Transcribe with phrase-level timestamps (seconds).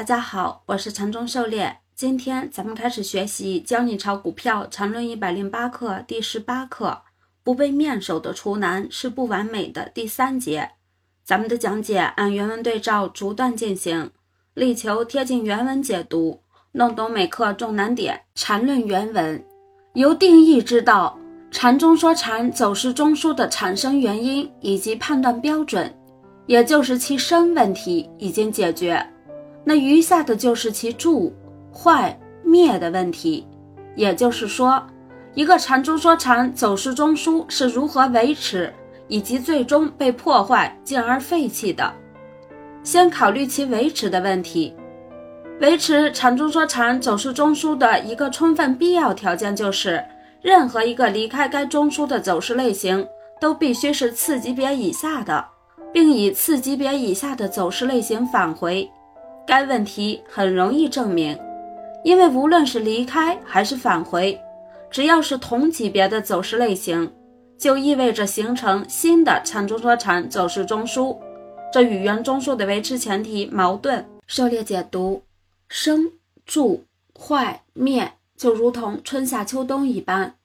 [0.00, 1.76] 大家好，我是禅中狩猎。
[1.94, 7.02] 今天咱们开始学习《教你炒股票禅论一百零八课》第十八课
[7.44, 10.70] “不被面首的厨男是不完美的”第三节。
[11.22, 14.10] 咱们的讲解按原文对照逐段进行，
[14.54, 16.40] 力求贴近原文解读，
[16.72, 18.22] 弄懂每课重难点。
[18.34, 19.44] 禅论原文
[19.92, 21.18] 由定义知道，
[21.50, 25.94] 禅中说禅走势中枢的产生原因以及判断标准，
[26.46, 29.06] 也就是其生问题已经解决。
[29.64, 31.32] 那余下的就是其住、
[31.72, 33.46] 坏、灭的问题，
[33.94, 34.82] 也就是说，
[35.34, 38.72] 一个禅中说禅走势中枢是如何维持，
[39.06, 41.92] 以及最终被破坏进而废弃的。
[42.82, 44.74] 先考虑其维持的问题。
[45.60, 50.02] 维持禅中说禅走势中枢的一个充分必要条件就是，
[50.40, 53.06] 任何一个离开该中枢的走势类型
[53.38, 55.44] 都必须是次级别以下的，
[55.92, 58.90] 并以次级别以下的走势类型返回。
[59.50, 61.36] 该问题很容易证明，
[62.04, 64.40] 因为无论是离开还是返回，
[64.92, 67.12] 只要是同级别的走势类型，
[67.58, 71.18] 就意味着形成新的缠中说缠走势中枢，
[71.72, 74.08] 这与原中枢的维持前提矛盾。
[74.28, 75.24] 狩猎解读：
[75.68, 76.12] 生、
[76.46, 76.84] 住、
[77.18, 80.36] 坏、灭，就如同春夏秋冬一般，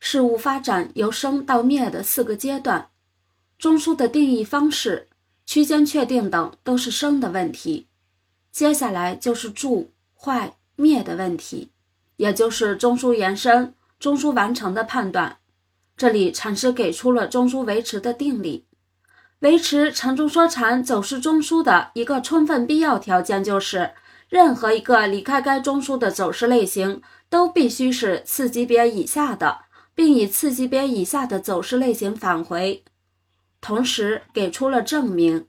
[0.00, 2.88] 事物发展由生到灭的四个阶段，
[3.58, 5.08] 中枢的定义方式、
[5.46, 7.86] 区间确定等都是生的问题。
[8.52, 11.70] 接下来就是住、坏、灭的问题，
[12.16, 15.38] 也就是中枢延伸、中枢完成的判断。
[15.96, 18.66] 这里禅师给出了中枢维持的定理：
[19.40, 23.92] 维持禅中说禅走势中枢的一个充分必要条件，就是
[24.28, 32.82] 任何一个离开该中枢的走势类型都必须是次级别以下的，并以次级别以下的走势类型返回。
[33.60, 35.46] 同时给出了证明。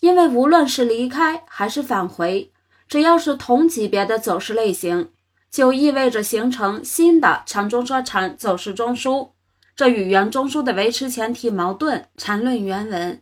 [0.00, 2.50] 因为无论是离开还是返回，
[2.88, 5.10] 只要是同级别的走势类型，
[5.50, 9.28] 就意味着形成新的长中说禅走势中枢，
[9.76, 12.04] 这与原中枢的维持前提矛盾。
[12.16, 13.20] 禅论原文，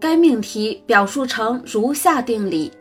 [0.00, 2.72] 该命题表述成如下定理：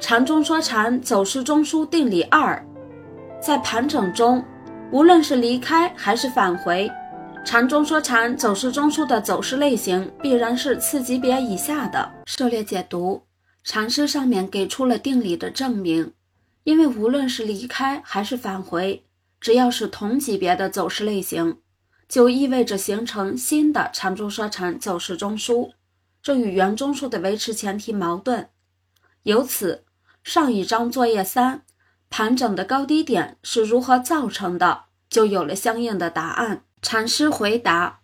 [0.00, 2.64] 禅中说禅走势中枢定理二，
[3.42, 4.44] 在盘整中，
[4.92, 6.90] 无论是离开还是返回。
[7.48, 12.12] 禅中说禅走势中枢的走势类型必然是次级别以下的。
[12.26, 13.22] 涉猎解读，
[13.64, 16.12] 禅师上面给出了定理的证明，
[16.64, 19.02] 因为无论是离开还是返回，
[19.40, 21.56] 只要是同级别的走势类型，
[22.06, 25.70] 就意味着形成新的禅中说禅走势中枢，
[26.22, 28.50] 这与原中枢的维持前提矛盾。
[29.22, 29.84] 由此，
[30.22, 31.62] 上一章作业三
[32.10, 36.64] 盘整的高低点是如何造成的，就有了相应的答案。
[36.80, 37.98] 禅师回答：“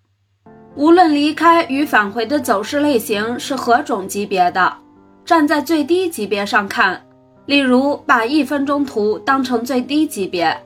[0.74, 4.76] 无论离开与返回的走势类型是何种级别的，
[5.24, 7.00] 站在最低级别上看，
[7.46, 10.60] 例如把一分钟图当成最低级别，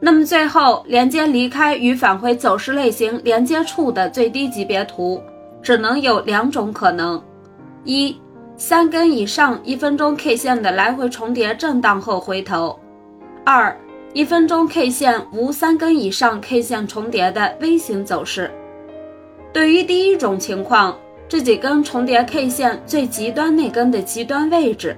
[0.00, 5.22] 那么最后连接离开与返回走势类型连接处的最低级别图，
[5.60, 7.22] 只能有两种可能：
[7.84, 8.18] 一、
[8.56, 12.80] 三根以上一分钟 K 线的来回重叠震荡后回头；
[13.44, 13.76] 二。”
[14.12, 18.50] 一分钟 K 线无三根以上 K 线重叠的 V 型走势。
[19.52, 20.98] 对于第一种情况，
[21.28, 24.96] 这几根重叠 K 线最极端那根的极端位置，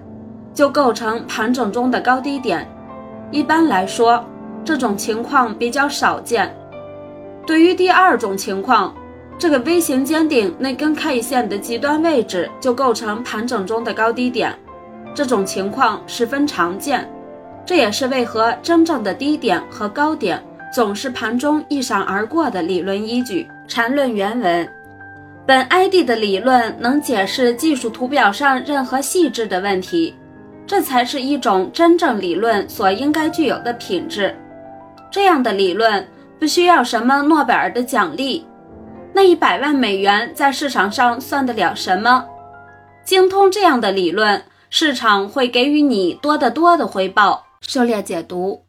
[0.55, 2.67] 就构成盘整中的高低点。
[3.31, 4.25] 一般来说，
[4.65, 6.55] 这种情况比较少见。
[7.47, 8.95] 对于第二种情况，
[9.39, 14.59] 这个 V 型尖顶那根 K 线的极端位置就构成盘整中的高低点。
[15.15, 17.07] 这种情况十分常见。
[17.65, 20.43] 这也是为何真正的低点和高点
[20.75, 23.49] 总是盘中一闪而过的理论依据。
[23.69, 24.69] 缠论原文：
[25.47, 30.15] 本 ID 的理论能解释技术图表上任何细致的问题，
[30.67, 34.37] 这才是一种真正理论所应该具有的品质。
[35.11, 36.07] 这样的理论
[36.39, 38.45] 不需要什么诺贝尔的奖励，
[39.15, 42.27] 那一百万美元在市场上算得了什么？
[43.05, 47.47] 精通这样的理论，市场会给予你多得多的回报。
[47.73, 48.67] 狩猎解读，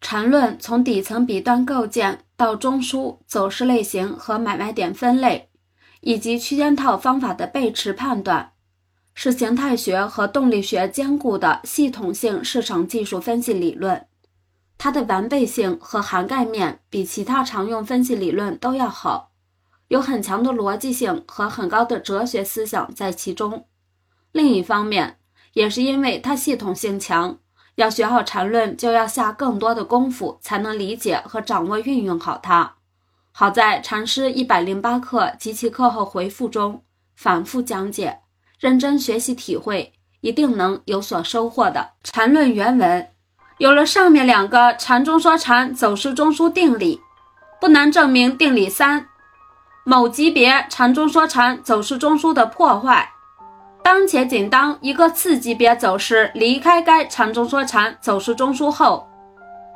[0.00, 5.50] 缠论从底层笔端构建到中枢走势类型和买卖点分类，
[6.00, 8.54] 以及区间套方法的背驰判断，
[9.14, 14.08] 是形态学和动力学兼顾的系统性市场技术分析理论。
[14.76, 19.30] 它的完备性和涵盖面比其他常用分析理论都要好，
[19.86, 23.68] 有很强的逻辑性和很高的哲学思想在其中。
[24.32, 25.18] 另一方面，
[25.52, 27.38] 也是因为它系统性强。
[27.76, 32.74] 要学好缠论，就要下更多的功夫，才能理解和掌握运用好它。
[33.32, 36.82] 好在禅师一百零八课及其课后回复中
[37.16, 38.20] 反复讲解，
[38.58, 41.92] 认真学习体会，一定能有所收获的。
[42.02, 43.08] 缠论原文
[43.58, 47.00] 有了上面两个缠中说禅走势中枢定理，
[47.60, 49.06] 不难证明定理三：
[49.84, 53.12] 某级别缠中说禅走势中枢的破坏。
[53.92, 59.04] 当前仅当一个次级别走势离开该缠中说缠走势中枢后，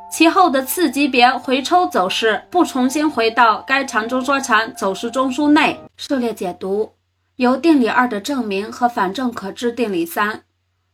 [0.08, 5.80] 其后的次级别回抽走势不重新回到该缠中说缠走势中枢内。
[5.96, 6.92] 涉猎解读
[7.34, 10.44] 由定理二的证明和反证可知定理三，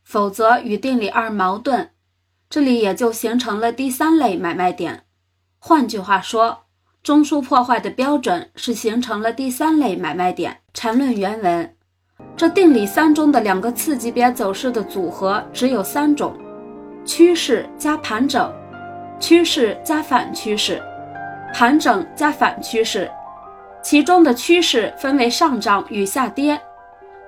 [0.03, 1.91] 否则与定理二矛盾，
[2.49, 5.03] 这里也就形成了第三类买卖点。
[5.59, 6.63] 换句话说，
[7.03, 10.61] 中枢破坏的标准是形成了第三类买卖点。
[10.73, 11.75] 缠论原文。
[12.41, 16.33] 这定理三中的两个次级别走势的组合只有三种：
[17.05, 18.51] 趋势加盘整，
[19.19, 20.81] 趋势加反趋势，
[21.53, 23.07] 盘整加反趋势。
[23.83, 26.59] 其中的趋势分为上涨与下跌，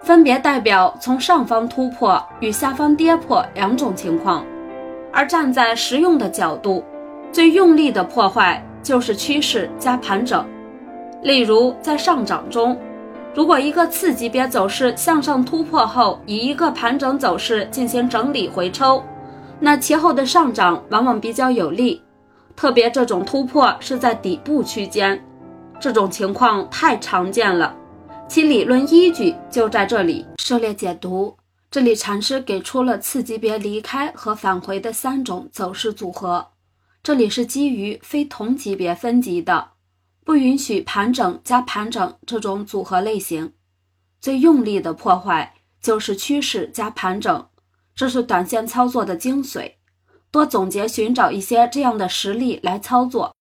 [0.02, 4.44] 分别代表从上方突破与下方跌破两种情况。
[5.12, 6.84] 而站在实用的角度，
[7.32, 10.44] 最用力的破坏就是趋势加盘整。
[11.22, 12.76] 例如，在上涨中。
[13.36, 19.04] 如果一个次级别走势向上突破后，以一个盘整走势进行整理回抽，
[19.60, 22.00] 那其后的上涨往往比较有利。
[22.56, 25.20] 特别这种突破是在底部区间，
[25.80, 27.76] 这种情况太常见了，
[28.28, 30.24] 其理论依据就在这里。
[30.38, 31.36] 涉猎解读，
[31.72, 36.50] 这里禅师给出了次级别离开和返回的三种走势组合，
[37.02, 39.70] 这里是基于非同级别分级的。
[40.26, 43.54] 不允许盘整加盘整这种组合类型，
[44.22, 47.48] 最用力的破坏就是趋势加盘整，
[47.94, 49.74] 这是短线操作的精髓。
[50.32, 53.36] 多总结寻找一些这样的实例来操作。